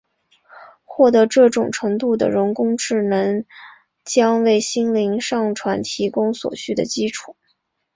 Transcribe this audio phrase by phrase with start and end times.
[0.83, 3.45] 获得这种程度的人工智能
[4.03, 7.35] 将为心灵上传提供所需的基础。